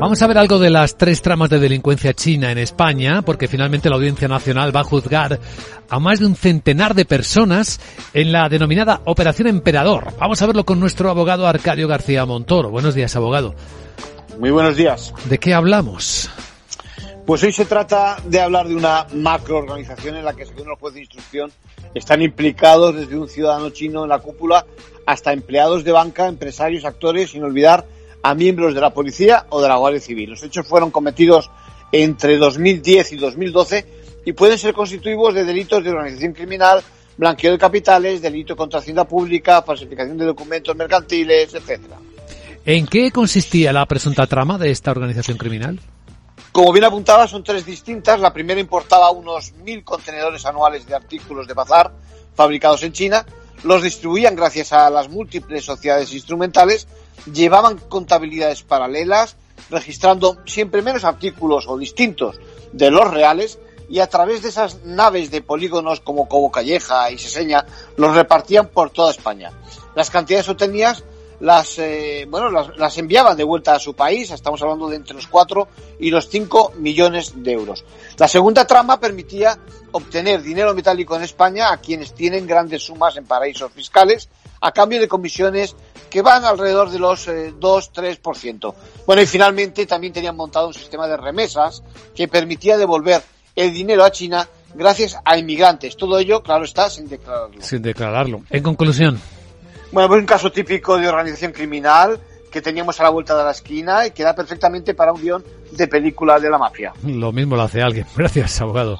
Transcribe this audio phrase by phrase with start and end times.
[0.00, 3.88] Vamos a ver algo de las tres tramas de delincuencia china en España, porque finalmente
[3.88, 5.38] la Audiencia Nacional va a juzgar
[5.88, 7.80] a más de un centenar de personas
[8.12, 10.12] en la denominada Operación Emperador.
[10.18, 12.70] Vamos a verlo con nuestro abogado Arcadio García Montoro.
[12.70, 13.54] Buenos días, abogado.
[14.38, 15.14] Muy buenos días.
[15.26, 16.30] ¿De qué hablamos?
[17.24, 20.94] Pues hoy se trata de hablar de una macroorganización en la que, según el juez
[20.94, 21.50] de instrucción,
[21.94, 24.66] están implicados desde un ciudadano chino en la cúpula
[25.06, 27.86] hasta empleados de banca, empresarios, actores, sin olvidar
[28.24, 30.30] a miembros de la policía o de la Guardia Civil.
[30.30, 31.50] Los hechos fueron cometidos
[31.92, 33.86] entre 2010 y 2012
[34.24, 36.82] y pueden ser constitutivos de delitos de organización criminal,
[37.18, 41.98] blanqueo de capitales, delito contra Hacienda Pública, falsificación de documentos mercantiles, etcétera.
[42.64, 45.78] ¿En qué consistía la presunta trama de esta organización criminal?
[46.50, 48.18] Como bien apuntaba, son tres distintas.
[48.20, 51.92] La primera importaba unos mil contenedores anuales de artículos de bazar
[52.34, 53.26] fabricados en China,
[53.62, 56.86] los distribuían gracias a las múltiples sociedades instrumentales
[57.32, 59.36] llevaban contabilidades paralelas,
[59.70, 62.38] registrando siempre menos artículos o distintos
[62.72, 67.18] de los reales y a través de esas naves de polígonos como Cobo Calleja y
[67.18, 67.64] Seseña
[67.96, 69.52] los repartían por toda España.
[69.94, 71.04] Las cantidades obtenidas
[71.44, 75.14] las, eh, bueno, las, las, enviaban de vuelta a su país, estamos hablando de entre
[75.14, 75.68] los 4
[76.00, 77.84] y los 5 millones de euros.
[78.16, 79.58] La segunda trama permitía
[79.92, 84.30] obtener dinero metálico en España a quienes tienen grandes sumas en paraísos fiscales
[84.62, 85.76] a cambio de comisiones
[86.08, 88.74] que van alrededor de los eh, 2-3%.
[89.06, 91.82] Bueno, y finalmente también tenían montado un sistema de remesas
[92.14, 93.22] que permitía devolver
[93.54, 95.94] el dinero a China gracias a inmigrantes.
[95.94, 97.60] Todo ello, claro está, sin declararlo.
[97.60, 98.42] Sin declararlo.
[98.48, 99.20] En conclusión.
[99.94, 102.18] Bueno, pues un caso típico de organización criminal
[102.50, 105.44] que teníamos a la vuelta de la esquina y que da perfectamente para un guion
[105.70, 106.92] de película de la mafia.
[107.04, 108.04] Lo mismo lo hace alguien.
[108.16, 108.98] Gracias, abogado.